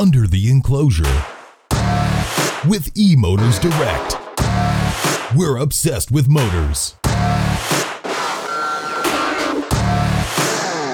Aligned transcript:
Under 0.00 0.26
the 0.26 0.50
Enclosure 0.50 1.26
with 2.66 2.94
eMotors 2.94 3.60
Direct. 3.60 4.16
We're 5.36 5.58
obsessed 5.58 6.10
with 6.10 6.26
motors. 6.26 6.94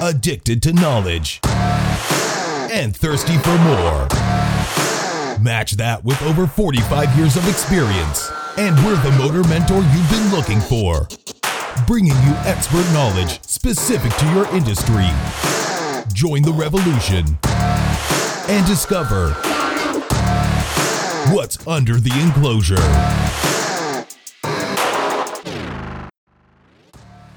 Addicted 0.03 0.61
to 0.65 0.73
knowledge. 0.73 1.39
And 1.45 2.97
thirsty 2.97 3.39
for 3.39 3.57
more. 3.59 4.09
Match 5.41 5.77
that 5.77 6.01
with 6.03 6.21
over 6.23 6.49
45 6.49 7.17
years 7.17 7.37
of 7.37 7.49
experience. 7.49 8.29
And 8.59 8.75
we're 8.85 9.01
the 9.05 9.17
motor 9.17 9.49
mentor 9.49 9.83
you've 9.95 10.11
been 10.11 10.33
looking 10.33 10.59
for. 10.59 11.07
Bringing 11.87 12.17
you 12.25 12.35
expert 12.45 12.85
knowledge 12.93 13.41
specific 13.45 14.13
to 14.17 14.27
your 14.33 14.47
industry. 14.53 15.07
Join 16.13 16.43
the 16.43 16.53
revolution 16.53 17.39
and 18.49 18.67
discover 18.67 19.31
what's 21.35 21.67
under 21.67 21.99
the 22.01 22.13
enclosure. 22.21 22.77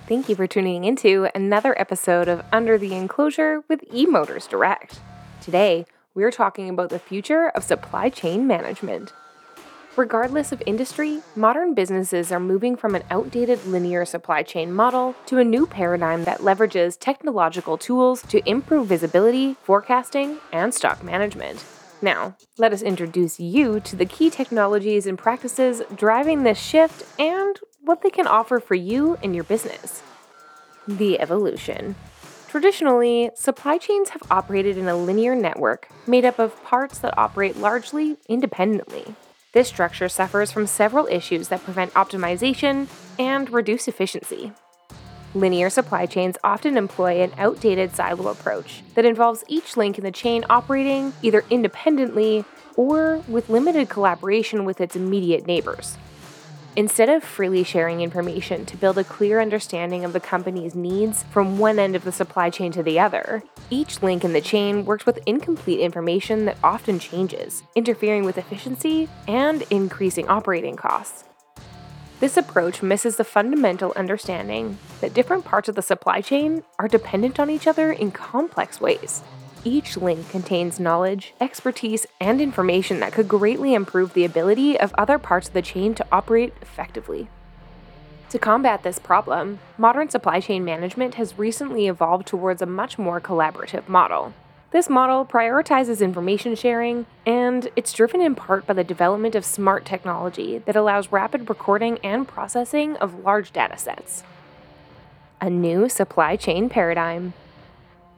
Thank 0.07 0.29
you 0.29 0.35
for 0.35 0.47
tuning 0.47 0.85
into 0.85 1.29
another 1.35 1.79
episode 1.79 2.27
of 2.27 2.43
Under 2.51 2.77
the 2.77 2.93
Enclosure 2.95 3.63
with 3.67 3.81
eMotors 3.91 4.49
Direct. 4.49 4.99
Today, 5.41 5.85
we're 6.13 6.31
talking 6.31 6.69
about 6.69 6.89
the 6.89 6.99
future 6.99 7.49
of 7.49 7.63
supply 7.63 8.09
chain 8.09 8.47
management. 8.47 9.13
Regardless 9.99 10.53
of 10.53 10.63
industry, 10.65 11.19
modern 11.35 11.73
businesses 11.73 12.31
are 12.31 12.39
moving 12.39 12.77
from 12.77 12.95
an 12.95 13.03
outdated 13.11 13.65
linear 13.65 14.05
supply 14.05 14.43
chain 14.43 14.71
model 14.71 15.13
to 15.25 15.39
a 15.39 15.43
new 15.43 15.67
paradigm 15.67 16.23
that 16.23 16.39
leverages 16.39 16.97
technological 16.97 17.77
tools 17.77 18.21
to 18.21 18.41
improve 18.49 18.87
visibility, 18.87 19.57
forecasting, 19.61 20.37
and 20.53 20.73
stock 20.73 21.03
management. 21.03 21.65
Now, 22.01 22.37
let 22.57 22.71
us 22.71 22.81
introduce 22.81 23.41
you 23.41 23.81
to 23.81 23.97
the 23.97 24.05
key 24.05 24.29
technologies 24.29 25.05
and 25.05 25.17
practices 25.17 25.81
driving 25.93 26.43
this 26.43 26.57
shift 26.57 27.03
and 27.19 27.59
what 27.81 28.01
they 28.01 28.09
can 28.09 28.25
offer 28.25 28.61
for 28.61 28.75
you 28.75 29.17
and 29.21 29.35
your 29.35 29.43
business. 29.43 30.01
The 30.87 31.19
evolution. 31.19 31.95
Traditionally, 32.47 33.31
supply 33.35 33.77
chains 33.77 34.11
have 34.11 34.23
operated 34.31 34.77
in 34.77 34.87
a 34.87 34.95
linear 34.95 35.35
network 35.35 35.89
made 36.07 36.23
up 36.23 36.39
of 36.39 36.63
parts 36.63 36.99
that 36.99 37.17
operate 37.17 37.57
largely 37.57 38.15
independently. 38.29 39.13
This 39.51 39.67
structure 39.67 40.09
suffers 40.09 40.51
from 40.51 40.67
several 40.67 41.07
issues 41.07 41.47
that 41.47 41.63
prevent 41.63 41.93
optimization 41.95 42.87
and 43.17 43.49
reduce 43.49 43.87
efficiency. 43.87 44.51
Linear 45.33 45.71
supply 45.71 46.05
chains 46.05 46.37
often 46.43 46.77
employ 46.77 47.21
an 47.23 47.31
outdated 47.35 47.95
silo 47.95 48.27
approach 48.27 48.83
that 48.93 49.05
involves 49.05 49.43
each 49.47 49.75
link 49.75 49.97
in 49.97 50.03
the 50.03 50.11
chain 50.11 50.45
operating 50.51 51.13
either 51.23 51.43
independently 51.49 52.45
or 52.75 53.23
with 53.27 53.49
limited 53.49 53.89
collaboration 53.89 54.65
with 54.65 54.79
its 54.79 54.95
immediate 54.95 55.47
neighbors. 55.47 55.97
Instead 56.75 57.09
of 57.09 57.23
freely 57.23 57.63
sharing 57.63 58.01
information 58.01 58.63
to 58.65 58.77
build 58.77 58.97
a 58.97 59.03
clear 59.03 59.41
understanding 59.41 60.05
of 60.05 60.13
the 60.13 60.19
company's 60.19 60.75
needs 60.75 61.23
from 61.31 61.57
one 61.57 61.79
end 61.79 61.95
of 61.95 62.03
the 62.03 62.11
supply 62.11 62.49
chain 62.49 62.71
to 62.71 62.83
the 62.83 62.99
other, 62.99 63.43
each 63.71 64.03
link 64.03 64.23
in 64.23 64.33
the 64.33 64.41
chain 64.41 64.85
works 64.85 65.05
with 65.05 65.19
incomplete 65.25 65.79
information 65.79 66.45
that 66.45 66.57
often 66.63 66.99
changes, 66.99 67.63
interfering 67.75 68.23
with 68.23 68.37
efficiency 68.37 69.09
and 69.27 69.63
increasing 69.71 70.27
operating 70.27 70.75
costs. 70.75 71.23
This 72.19 72.37
approach 72.37 72.83
misses 72.83 73.15
the 73.15 73.23
fundamental 73.23 73.91
understanding 73.95 74.77
that 75.01 75.13
different 75.13 75.45
parts 75.45 75.69
of 75.69 75.75
the 75.75 75.81
supply 75.81 76.21
chain 76.21 76.63
are 76.77 76.87
dependent 76.87 77.39
on 77.39 77.49
each 77.49 77.65
other 77.65 77.91
in 77.91 78.11
complex 78.11 78.79
ways. 78.79 79.23
Each 79.65 79.97
link 79.97 80.29
contains 80.29 80.79
knowledge, 80.79 81.33
expertise, 81.41 82.05
and 82.21 82.39
information 82.39 83.01
that 83.01 83.11
could 83.11 83.27
greatly 83.27 83.73
improve 83.73 84.13
the 84.13 84.23
ability 84.23 84.79
of 84.79 84.93
other 84.97 85.19
parts 85.19 85.49
of 85.49 85.53
the 85.53 85.61
chain 85.61 85.93
to 85.95 86.05
operate 86.11 86.53
effectively. 86.61 87.27
To 88.29 88.39
combat 88.39 88.83
this 88.83 88.99
problem, 88.99 89.59
modern 89.77 90.09
supply 90.09 90.39
chain 90.39 90.63
management 90.63 91.15
has 91.15 91.37
recently 91.37 91.87
evolved 91.87 92.27
towards 92.27 92.61
a 92.61 92.65
much 92.65 92.97
more 92.97 93.19
collaborative 93.19 93.89
model. 93.89 94.33
This 94.71 94.87
model 94.87 95.25
prioritizes 95.25 95.99
information 95.99 96.55
sharing, 96.55 97.07
and 97.25 97.69
it's 97.75 97.91
driven 97.91 98.21
in 98.21 98.35
part 98.35 98.67
by 98.67 98.73
the 98.73 98.83
development 98.83 99.33
of 99.33 99.43
smart 99.43 99.83
technology 99.83 100.59
that 100.59 100.75
allows 100.75 101.11
rapid 101.11 101.49
recording 101.49 101.97
and 102.03 102.27
processing 102.27 102.95
of 102.97 103.25
large 103.25 103.51
datasets. 103.51 104.21
A 105.41 105.49
new 105.49 105.89
supply 105.89 106.35
chain 106.35 106.69
paradigm. 106.69 107.33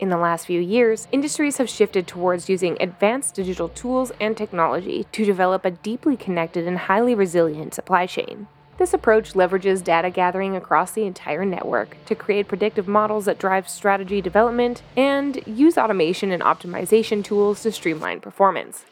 In 0.02 0.10
the 0.10 0.18
last 0.18 0.48
few 0.48 0.60
years, 0.60 1.08
industries 1.12 1.58
have 1.58 1.70
shifted 1.70 2.08
towards 2.08 2.50
using 2.50 2.76
advanced 2.80 3.36
digital 3.36 3.70
tools 3.70 4.12
and 4.20 4.36
technology 4.36 5.06
to 5.12 5.24
develop 5.24 5.64
a 5.64 5.70
deeply 5.70 6.18
connected 6.18 6.68
and 6.68 6.76
highly 6.76 7.14
resilient 7.14 7.76
supply 7.76 8.08
chain. 8.08 8.48
This 8.80 8.96
approach 8.96 9.34
leverages 9.34 9.84
data 9.84 10.10
gathering 10.10 10.56
across 10.56 10.94
the 10.94 11.06
entire 11.06 11.46
network 11.46 12.04
to 12.08 12.16
create 12.16 12.48
predictive 12.48 12.88
models 12.88 13.26
that 13.26 13.38
drive 13.38 13.70
strategy 13.70 14.22
development 14.22 14.82
and 14.98 15.40
use 15.46 15.78
automation 15.78 16.32
and 16.32 16.42
optimization 16.42 17.24
tools 17.24 17.62
to 17.62 17.72
streamline 17.72 18.22
performance. 18.22 18.86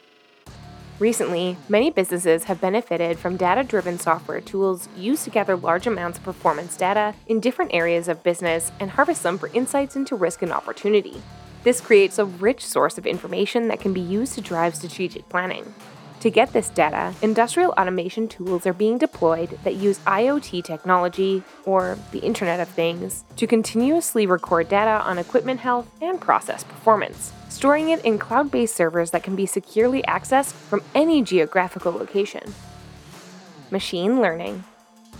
Recently, 0.99 1.55
many 1.69 1.91
businesses 1.91 2.43
have 2.43 2.59
benefited 2.59 3.17
from 3.17 3.37
data 3.37 3.63
driven 3.63 3.97
software 3.97 4.41
tools 4.41 4.89
used 4.97 5.23
to 5.23 5.29
gather 5.29 5.55
large 5.55 5.87
amounts 5.87 6.17
of 6.17 6.25
performance 6.25 6.75
data 6.75 7.15
in 7.25 7.39
different 7.39 7.73
areas 7.73 8.09
of 8.09 8.21
business 8.21 8.73
and 8.81 8.91
harvest 8.91 9.23
them 9.23 9.37
for 9.37 9.47
insights 9.53 9.95
into 9.95 10.17
risk 10.17 10.41
and 10.41 10.51
opportunity. 10.51 11.21
This 11.63 11.79
creates 11.79 12.19
a 12.19 12.25
rich 12.25 12.65
source 12.65 12.97
of 12.97 13.07
information 13.07 13.69
that 13.69 13.79
can 13.79 13.93
be 13.93 14.01
used 14.01 14.33
to 14.33 14.41
drive 14.41 14.75
strategic 14.75 15.29
planning. 15.29 15.73
To 16.21 16.29
get 16.29 16.51
this 16.51 16.69
data, 16.69 17.13
industrial 17.21 17.71
automation 17.77 18.27
tools 18.27 18.67
are 18.67 18.73
being 18.73 18.97
deployed 18.97 19.57
that 19.63 19.75
use 19.75 19.99
IoT 19.99 20.65
technology, 20.65 21.43
or 21.65 21.97
the 22.11 22.19
Internet 22.19 22.59
of 22.59 22.67
Things, 22.67 23.23
to 23.37 23.47
continuously 23.47 24.25
record 24.25 24.67
data 24.67 25.01
on 25.05 25.17
equipment 25.17 25.61
health 25.61 25.89
and 26.01 26.19
process 26.19 26.65
performance, 26.65 27.31
storing 27.47 27.89
it 27.89 28.03
in 28.03 28.19
cloud 28.19 28.51
based 28.51 28.75
servers 28.75 29.11
that 29.11 29.23
can 29.23 29.37
be 29.37 29.45
securely 29.45 30.01
accessed 30.03 30.51
from 30.51 30.83
any 30.93 31.23
geographical 31.23 31.93
location. 31.93 32.53
Machine 33.71 34.19
learning. 34.19 34.65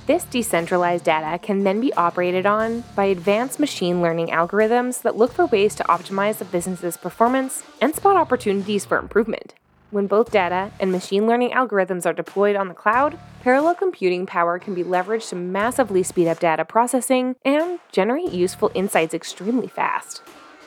This 0.06 0.26
decentralized 0.26 1.06
data 1.06 1.40
can 1.40 1.64
then 1.64 1.80
be 1.80 1.94
operated 1.94 2.46
on 2.46 2.84
by 2.94 3.06
advanced 3.06 3.58
machine 3.58 4.02
learning 4.02 4.30
algorithms 4.30 5.02
that 5.04 5.16
look 5.16 5.32
for 5.32 5.46
ways 5.46 5.76
to 5.76 5.84
optimize 5.86 6.40
the 6.40 6.46
business's 6.46 6.98
performance 6.98 7.64
and 7.80 7.96
spot 7.96 8.18
opportunities 8.18 8.84
for 8.84 8.98
improvement. 8.98 9.54
When 9.92 10.06
both 10.06 10.30
data 10.30 10.72
and 10.80 10.92
machine 10.92 11.26
learning 11.26 11.50
algorithms 11.50 12.06
are 12.06 12.14
deployed 12.14 12.56
on 12.56 12.68
the 12.68 12.76
cloud, 12.76 13.18
parallel 13.42 13.74
computing 13.74 14.28
power 14.28 14.60
can 14.60 14.76
be 14.76 14.84
leveraged 14.84 15.30
to 15.30 15.36
massively 15.36 16.04
speed 16.04 16.28
up 16.28 16.40
data 16.40 16.64
processing 16.64 17.36
and 17.44 17.80
generate 17.92 18.32
useful 18.32 18.72
insights 18.76 19.16
extremely 19.16 19.68
fast. 19.68 20.22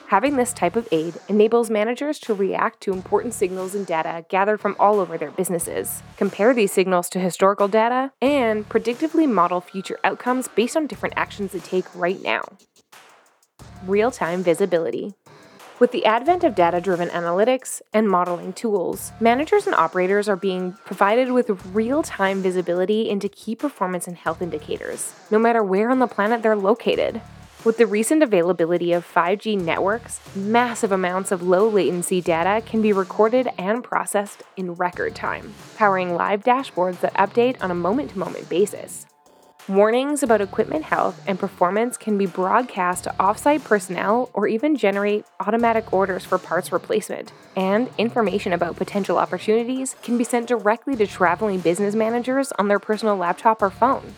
Having 0.09 0.37
this 0.37 0.53
type 0.53 0.75
of 0.75 0.89
aid 0.91 1.15
enables 1.29 1.71
managers 1.71 2.19
to 2.19 2.35
react 2.35 2.81
to 2.83 2.93
important 2.93 3.33
signals 3.33 3.77
and 3.77 3.87
data 3.87 4.27
gathered 4.29 4.61
from 4.61 4.75
all 4.79 4.99
over 4.99 5.17
their 5.17 5.31
businesses, 5.31 6.03
compare 6.17 6.53
these 6.53 6.73
signals 6.73 7.09
to 7.11 7.21
historical 7.21 7.69
data, 7.69 8.11
and 8.21 8.69
predictively 8.69 9.31
model 9.31 9.61
future 9.61 9.99
outcomes 10.03 10.49
based 10.49 10.77
on 10.77 10.89
different 10.89 11.15
actions 11.17 11.53
they 11.53 11.61
take 11.61 11.87
right 11.95 12.21
now. 12.23 12.43
Real 13.87 14.11
time 14.11 14.43
visibility. 14.43 15.15
With 15.83 15.91
the 15.91 16.05
advent 16.05 16.45
of 16.45 16.55
data 16.55 16.81
driven 16.81 17.09
analytics 17.09 17.83
and 17.93 18.09
modeling 18.09 18.53
tools, 18.53 19.11
managers 19.19 19.67
and 19.67 19.75
operators 19.75 20.29
are 20.29 20.37
being 20.37 20.75
provided 20.85 21.33
with 21.33 21.51
real 21.75 22.05
time 22.05 22.41
visibility 22.41 23.11
into 23.11 23.29
key 23.29 23.57
performance 23.57 24.07
and 24.07 24.17
health 24.17 24.41
indicators, 24.41 25.13
no 25.29 25.41
matter 25.41 25.61
where 25.61 25.91
on 25.91 25.99
the 25.99 26.07
planet 26.07 26.41
they're 26.41 26.55
located. 26.55 27.21
With 27.65 27.79
the 27.79 27.89
recent 27.89 28.23
availability 28.23 28.93
of 28.93 29.05
5G 29.05 29.61
networks, 29.61 30.21
massive 30.37 30.93
amounts 30.93 31.33
of 31.33 31.43
low 31.43 31.69
latency 31.69 32.21
data 32.21 32.65
can 32.65 32.81
be 32.81 32.93
recorded 32.93 33.49
and 33.59 33.83
processed 33.83 34.45
in 34.57 34.75
record 34.75 35.17
time, 35.17 35.53
powering 35.77 36.15
live 36.15 36.45
dashboards 36.45 37.01
that 37.01 37.15
update 37.15 37.61
on 37.61 37.73
a 37.73 37.75
moment 37.75 38.11
to 38.11 38.21
moment 38.21 38.49
basis. 38.49 39.07
Warnings 39.69 40.25
about 40.25 40.41
equipment 40.41 40.83
health 40.83 41.23
and 41.25 41.39
performance 41.39 41.97
can 41.97 42.19
be 42.19 42.27
broadcast 42.27 43.05
to 43.05 43.15
offsite 43.21 43.63
personnel 43.63 44.29
or 44.35 44.49
even 44.49 44.75
generate 44.75 45.25
automatic 45.39 45.93
orders 45.93 46.25
for 46.25 46.37
parts 46.37 46.73
replacement. 46.73 47.33
And 47.55 47.89
information 47.97 48.53
about 48.53 48.75
potential 48.75 49.19
opportunities 49.19 49.95
can 50.03 50.19
be 50.19 50.25
sent 50.25 50.49
directly 50.49 50.97
to 50.97 51.07
traveling 51.07 51.61
business 51.61 51.95
managers 51.95 52.51
on 52.59 52.67
their 52.67 52.81
personal 52.81 53.15
laptop 53.15 53.63
or 53.63 53.71
phone. 53.71 54.17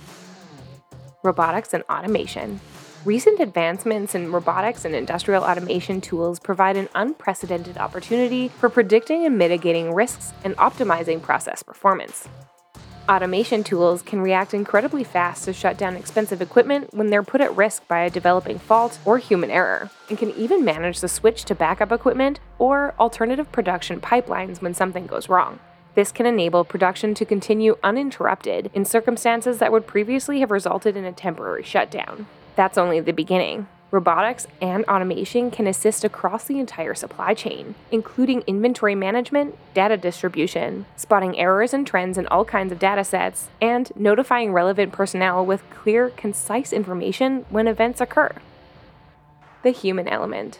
Robotics 1.23 1.75
and 1.75 1.85
automation. 1.91 2.61
Recent 3.05 3.39
advancements 3.39 4.15
in 4.15 4.33
robotics 4.33 4.87
and 4.87 4.95
industrial 4.95 5.45
automation 5.45 6.01
tools 6.01 6.41
provide 6.41 6.79
an 6.79 6.89
unprecedented 6.95 7.77
opportunity 7.77 8.49
for 8.49 8.71
predicting 8.71 9.27
and 9.27 9.37
mitigating 9.37 9.93
risks 9.93 10.33
and 10.43 10.57
optimizing 10.57 11.21
process 11.21 11.63
performance. 11.63 12.31
Automation 13.07 13.63
tools 13.63 14.01
can 14.01 14.23
react 14.23 14.55
incredibly 14.55 15.05
fast 15.05 15.45
to 15.45 15.53
shut 15.53 15.77
down 15.77 15.95
expensive 15.95 16.41
equipment 16.41 16.89
when 16.95 17.09
they're 17.09 17.23
put 17.23 17.43
at 17.43 17.55
risk 17.55 17.87
by 17.87 17.99
a 17.99 18.09
developing 18.09 18.59
fault 18.59 18.99
or 19.05 19.19
human 19.19 19.51
error, 19.51 19.91
and 20.09 20.17
can 20.17 20.31
even 20.31 20.65
manage 20.65 21.01
the 21.01 21.09
switch 21.09 21.45
to 21.45 21.55
backup 21.55 21.93
equipment 21.93 22.41
or 22.59 22.95
alternative 22.99 23.53
production 23.53 24.01
pipelines 24.01 24.63
when 24.63 24.73
something 24.73 25.07
goes 25.07 25.29
wrong. 25.29 25.59
This 25.95 26.13
can 26.13 26.25
enable 26.25 26.65
production 26.65 27.13
to 27.17 27.27
continue 27.27 27.77
uninterrupted 27.85 28.71
in 28.73 28.87
circumstances 28.87 29.59
that 29.59 29.71
would 29.71 29.87
previously 29.87 30.41
have 30.41 30.51
resulted 30.51 30.97
in 30.97 31.05
a 31.05 31.13
temporary 31.13 31.63
shutdown. 31.63 32.27
That's 32.57 32.79
only 32.79 33.01
the 33.01 33.13
beginning. 33.13 33.67
Robotics 33.95 34.49
and 34.61 34.85
automation 34.87 35.53
can 35.53 35.69
assist 35.69 36.03
across 36.03 36.47
the 36.47 36.59
entire 36.59 36.97
supply 36.97 37.33
chain, 37.33 37.77
including 37.93 38.43
inventory 38.49 38.97
management, 38.97 39.57
data 39.73 39.97
distribution, 39.97 40.85
spotting 40.97 41.39
errors 41.39 41.73
and 41.73 41.87
trends 41.87 42.19
in 42.19 42.27
all 42.27 42.45
kinds 42.45 42.73
of 42.73 42.81
data 42.81 43.05
sets, 43.05 43.51
and 43.63 43.93
notifying 43.95 44.53
relevant 44.53 44.93
personnel 44.93 45.47
with 45.47 45.63
clear, 45.71 46.11
concise 46.11 46.73
information 46.73 47.47
when 47.51 47.69
events 47.69 48.01
occur. 48.01 48.33
The 49.63 49.71
human 49.71 50.09
element. 50.09 50.59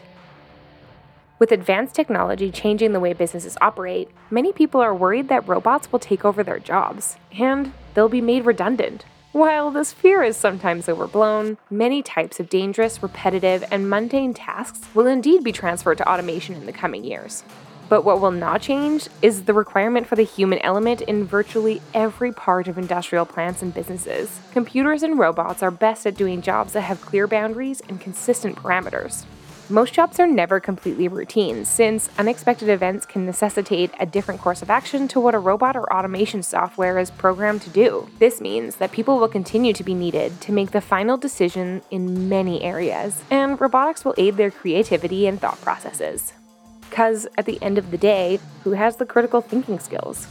With 1.37 1.51
advanced 1.51 1.93
technology 1.93 2.51
changing 2.51 2.93
the 2.93 3.01
way 3.01 3.11
businesses 3.11 3.57
operate, 3.59 4.09
many 4.31 4.53
people 4.53 4.79
are 4.79 4.95
worried 4.95 5.27
that 5.27 5.45
robots 5.45 5.91
will 5.91 5.99
take 5.99 6.23
over 6.23 6.41
their 6.41 6.59
jobs, 6.59 7.17
and 7.37 7.73
they'll 7.95 8.07
be 8.07 8.21
made 8.21 8.45
redundant. 8.45 9.03
While 9.35 9.69
this 9.69 9.91
fear 9.91 10.23
is 10.23 10.37
sometimes 10.37 10.87
overblown, 10.87 11.57
many 11.69 12.01
types 12.01 12.39
of 12.39 12.47
dangerous, 12.47 13.03
repetitive, 13.03 13.65
and 13.69 13.89
mundane 13.89 14.33
tasks 14.33 14.87
will 14.95 15.07
indeed 15.07 15.43
be 15.43 15.51
transferred 15.51 15.97
to 15.97 16.09
automation 16.09 16.55
in 16.55 16.65
the 16.65 16.71
coming 16.71 17.03
years. 17.03 17.43
But 17.89 18.05
what 18.05 18.21
will 18.21 18.31
not 18.31 18.61
change 18.61 19.09
is 19.21 19.43
the 19.43 19.53
requirement 19.53 20.07
for 20.07 20.15
the 20.15 20.23
human 20.23 20.59
element 20.59 21.01
in 21.01 21.25
virtually 21.25 21.81
every 21.93 22.31
part 22.31 22.69
of 22.69 22.77
industrial 22.77 23.25
plants 23.25 23.61
and 23.61 23.73
businesses. 23.73 24.39
Computers 24.53 25.03
and 25.03 25.19
robots 25.19 25.61
are 25.61 25.69
best 25.69 26.07
at 26.07 26.15
doing 26.15 26.41
jobs 26.41 26.71
that 26.71 26.83
have 26.83 27.01
clear 27.01 27.27
boundaries 27.27 27.81
and 27.89 27.99
consistent 27.99 28.55
parameters. 28.55 29.25
Most 29.69 29.95
jobs 29.95 30.19
are 30.19 30.27
never 30.27 30.59
completely 30.59 31.07
routine, 31.07 31.65
since 31.65 32.07
unexpected 32.19 32.69
events 32.69 33.03
can 33.03 33.25
necessitate 33.25 33.89
a 33.99 34.05
different 34.05 34.39
course 34.39 34.61
of 34.61 34.69
action 34.69 35.07
to 35.07 35.19
what 35.19 35.33
a 35.33 35.39
robot 35.39 35.75
or 35.75 35.91
automation 35.91 36.43
software 36.43 36.99
is 36.99 37.09
programmed 37.09 37.63
to 37.63 37.71
do. 37.71 38.07
This 38.19 38.39
means 38.39 38.75
that 38.75 38.91
people 38.91 39.17
will 39.17 39.27
continue 39.27 39.73
to 39.73 39.83
be 39.83 39.95
needed 39.95 40.39
to 40.41 40.51
make 40.51 40.69
the 40.69 40.81
final 40.81 41.17
decision 41.17 41.81
in 41.89 42.29
many 42.29 42.61
areas, 42.61 43.23
and 43.31 43.59
robotics 43.59 44.05
will 44.05 44.13
aid 44.19 44.37
their 44.37 44.51
creativity 44.51 45.25
and 45.25 45.41
thought 45.41 45.59
processes. 45.61 46.33
Because 46.87 47.27
at 47.35 47.47
the 47.47 47.59
end 47.63 47.79
of 47.79 47.89
the 47.89 47.97
day, 47.97 48.37
who 48.63 48.73
has 48.73 48.97
the 48.97 49.05
critical 49.07 49.41
thinking 49.41 49.79
skills? 49.79 50.27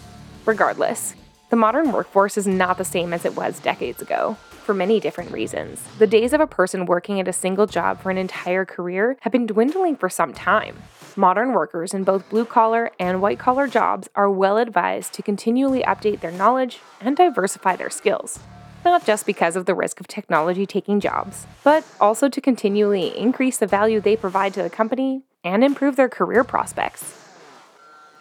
Regardless, 0.47 1.17
the 1.51 1.57
modern 1.57 1.91
workforce 1.91 2.39
is 2.39 2.47
not 2.47 2.79
the 2.79 2.85
same 2.85 3.13
as 3.13 3.25
it 3.25 3.35
was 3.35 3.59
decades 3.59 4.01
ago 4.01 4.37
for 4.65 4.75
many 4.75 4.99
different 4.99 5.31
reasons. 5.31 5.83
The 5.99 6.07
days 6.07 6.33
of 6.33 6.41
a 6.41 6.47
person 6.47 6.87
working 6.87 7.21
at 7.21 7.29
a 7.29 7.33
single 7.33 7.67
job 7.67 8.01
for 8.01 8.11
an 8.11 8.19
entire 8.19 8.65
career 8.65 9.17
have 9.21 9.33
been 9.33 9.47
dwindling 9.47 9.97
for 9.97 10.09
some 10.09 10.33
time. 10.33 10.77
Modern 11.17 11.53
workers 11.53 11.95
in 11.95 12.03
both 12.03 12.29
blue 12.29 12.45
collar 12.45 12.91
and 12.99 13.23
white 13.23 13.39
collar 13.39 13.69
jobs 13.69 14.09
are 14.17 14.29
well 14.29 14.59
advised 14.59 15.13
to 15.13 15.23
continually 15.23 15.83
update 15.83 16.21
their 16.21 16.33
knowledge 16.33 16.81
and 17.01 17.17
diversify 17.17 17.77
their 17.77 17.91
skills. 17.91 18.41
Not 18.85 19.07
just 19.07 19.25
because 19.25 19.55
of 19.55 19.67
the 19.67 19.75
risk 19.75 20.01
of 20.01 20.09
technology 20.09 20.67
taking 20.67 21.01
jobs, 21.01 21.47
but 21.63 21.85
also 22.01 22.29
to 22.29 22.41
continually 22.41 23.17
increase 23.17 23.59
the 23.59 23.67
value 23.67 24.01
they 24.01 24.17
provide 24.17 24.55
to 24.55 24.63
the 24.63 24.71
company 24.71 25.23
and 25.45 25.63
improve 25.63 25.97
their 25.97 26.09
career 26.09 26.43
prospects. 26.43 27.17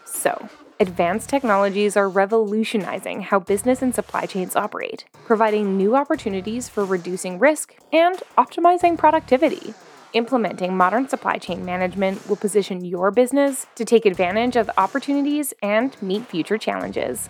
So, 0.06 0.50
Advanced 0.80 1.30
technologies 1.30 1.96
are 1.96 2.10
revolutionizing 2.10 3.22
how 3.22 3.40
business 3.40 3.84
and 3.84 3.94
supply 3.94 4.26
chains 4.26 4.56
operate, 4.56 5.06
providing 5.24 5.78
new 5.78 5.96
opportunities 5.96 6.68
for 6.68 6.84
reducing 6.84 7.38
risk 7.38 7.76
and 7.92 8.24
optimizing 8.40 8.98
productivity. 8.98 9.76
Implementing 10.14 10.76
modern 10.76 11.08
supply 11.08 11.38
chain 11.38 11.64
management 11.64 12.28
will 12.28 12.36
position 12.36 12.84
your 12.84 13.12
business 13.12 13.68
to 13.76 13.86
take 13.86 14.06
advantage 14.08 14.56
of 14.56 14.70
opportunities 14.78 15.54
and 15.62 15.96
meet 16.02 16.26
future 16.26 16.58
challenges. 16.58 17.30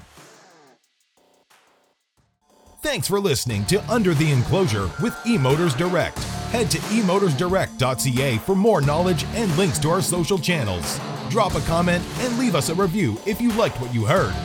Thanks 2.81 3.07
for 3.07 3.19
listening 3.19 3.66
to 3.66 3.84
Under 3.92 4.13
the 4.13 4.31
Enclosure 4.31 4.90
with 5.01 5.13
eMotors 5.25 5.78
Direct. 5.78 6.18
Head 6.51 6.72
to 6.72 6.78
emotorsdirect.ca 6.78 8.38
for 8.38 8.56
more 8.56 8.81
knowledge 8.81 9.25
and 9.34 9.56
links 9.57 9.80
to 9.80 9.90
our 9.90 10.01
social 10.01 10.38
channels 10.38 11.00
drop 11.33 11.56
a 11.56 11.62
comment, 11.62 12.06
and 12.19 12.38
leave 12.38 12.53
us 12.53 12.69
a 12.69 12.75
review 12.75 13.18
if 13.25 13.41
you 13.41 13.51
liked 13.53 13.81
what 13.81 13.91
you 13.91 14.06
heard. 14.06 14.35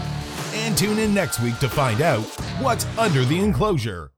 And 0.55 0.77
tune 0.77 0.99
in 0.99 1.13
next 1.13 1.39
week 1.41 1.59
to 1.59 1.69
find 1.69 2.01
out 2.01 2.23
what's 2.61 2.87
under 2.97 3.27
the 3.27 3.39
enclosure. 3.39 4.11